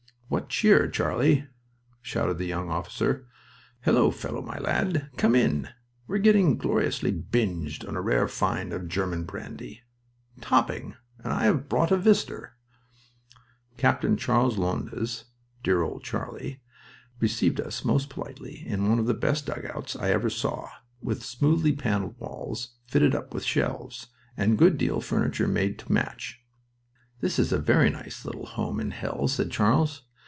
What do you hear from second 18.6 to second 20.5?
in one of the best dugouts I ever